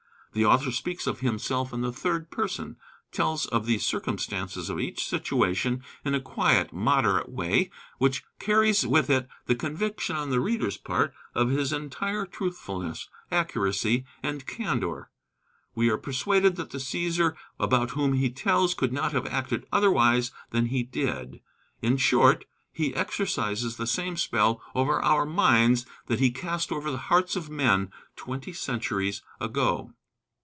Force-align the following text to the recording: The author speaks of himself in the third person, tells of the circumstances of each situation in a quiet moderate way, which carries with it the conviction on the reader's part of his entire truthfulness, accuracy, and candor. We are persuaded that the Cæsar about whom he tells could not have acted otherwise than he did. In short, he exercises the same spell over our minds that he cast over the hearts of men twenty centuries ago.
The 0.33 0.45
author 0.45 0.71
speaks 0.71 1.07
of 1.07 1.19
himself 1.19 1.73
in 1.73 1.81
the 1.81 1.91
third 1.91 2.29
person, 2.31 2.77
tells 3.11 3.47
of 3.47 3.65
the 3.65 3.79
circumstances 3.79 4.69
of 4.69 4.79
each 4.79 5.05
situation 5.05 5.83
in 6.05 6.15
a 6.15 6.21
quiet 6.21 6.71
moderate 6.71 7.27
way, 7.27 7.69
which 7.97 8.23
carries 8.39 8.87
with 8.87 9.09
it 9.09 9.27
the 9.47 9.55
conviction 9.55 10.15
on 10.15 10.29
the 10.29 10.39
reader's 10.39 10.77
part 10.77 11.13
of 11.35 11.49
his 11.49 11.73
entire 11.73 12.25
truthfulness, 12.25 13.09
accuracy, 13.29 14.05
and 14.23 14.47
candor. 14.47 15.09
We 15.75 15.89
are 15.89 15.97
persuaded 15.97 16.55
that 16.55 16.69
the 16.69 16.77
Cæsar 16.77 17.35
about 17.59 17.89
whom 17.91 18.13
he 18.13 18.29
tells 18.29 18.73
could 18.73 18.93
not 18.93 19.11
have 19.11 19.27
acted 19.27 19.65
otherwise 19.69 20.31
than 20.51 20.67
he 20.67 20.81
did. 20.81 21.41
In 21.81 21.97
short, 21.97 22.45
he 22.71 22.95
exercises 22.95 23.75
the 23.75 23.85
same 23.85 24.15
spell 24.15 24.61
over 24.75 25.03
our 25.03 25.25
minds 25.25 25.85
that 26.07 26.21
he 26.21 26.31
cast 26.31 26.71
over 26.71 26.89
the 26.89 26.95
hearts 27.09 27.35
of 27.35 27.49
men 27.49 27.91
twenty 28.15 28.53
centuries 28.53 29.21
ago. 29.41 29.91